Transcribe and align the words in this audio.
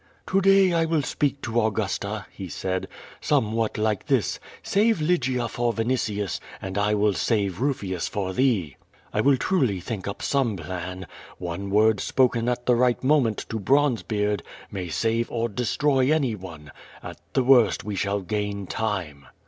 '*To 0.25 0.41
day 0.41 0.73
I 0.73 0.85
will 0.85 1.03
speak 1.03 1.41
to 1.43 1.61
Augusta," 1.63 2.25
he 2.31 2.49
said, 2.49 2.87
"somewhat 3.19 3.77
like 3.77 4.07
this: 4.07 4.39
\Save 4.63 4.99
Lygia 4.99 5.47
for 5.47 5.73
\'initius, 5.75 6.39
and 6.59 6.75
I 6.75 6.95
will 6.95 7.13
save 7.13 7.61
Rufius 7.61 8.09
for 8.09 8.31
^hee.' 8.33 8.77
I 9.13 9.21
will 9.21 9.37
truly 9.37 9.79
think 9.79 10.07
up 10.07 10.23
some 10.23 10.57
plan. 10.57 11.05
One 11.37 11.69
word 11.69 11.99
spoke?i 11.99 12.39
ithc 12.39 12.75
right 12.75 13.03
moment 13.03 13.45
to 13.49 13.59
Bronzebeard 13.59 14.41
may 14.71 14.89
save 14.89 15.29
or 15.29 15.47
destroy 15.47 16.11
any 16.11 16.35
onb. 16.35 16.69
At 17.03 17.19
the 17.33 17.43
worst 17.43 17.83
we 17.83 17.93
shall 17.95 18.21
gain 18.21 18.65
time." 18.65 19.27